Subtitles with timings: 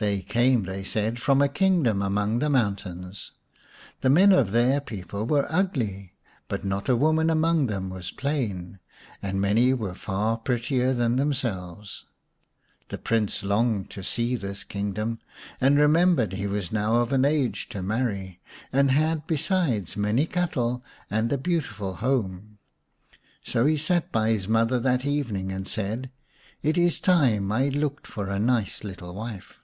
[0.00, 3.32] They came, they said, from a kingdom among the mountains.
[4.00, 6.14] The men of their people were ugly,
[6.46, 8.78] but not a woman among them was plain,
[9.20, 12.04] and many were far prettier than themselves.
[12.90, 15.18] The Prince longed to see this kingdom,
[15.60, 18.38] and remembered he was now of an age to marry,
[18.72, 21.38] and 177 N The Story of Semai mai xv had besides many cattle and a
[21.38, 22.58] beautiful home.
[23.44, 26.12] So he sat by his mother that evening and said,"
[26.62, 29.54] It is time I looked for a nice little wife.